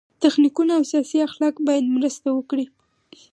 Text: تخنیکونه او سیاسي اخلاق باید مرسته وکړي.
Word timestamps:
تخنیکونه 0.21 0.71
او 0.77 0.83
سیاسي 0.91 1.17
اخلاق 1.27 1.55
باید 1.67 1.91
مرسته 1.95 2.29
وکړي. 2.33 2.65